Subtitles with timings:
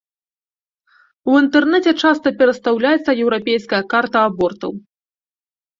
[1.33, 4.71] У інтэрнэце часта перастаўляецца еўрапейская карта абортаў.